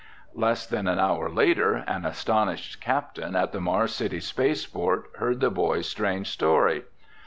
Less 0.33 0.65
than 0.65 0.87
an 0.87 0.97
hour 0.97 1.29
later, 1.29 1.75
an 1.85 2.05
astonished 2.07 2.81
captain 2.81 3.35
at 3.35 3.51
the 3.51 3.61
Mars 3.61 3.93
City 3.93 4.19
spaceport 4.19 5.11
heard 5.19 5.41
the 5.41 5.51
boys' 5.51 5.87
strange 5.87 6.25
story. 6.27 6.85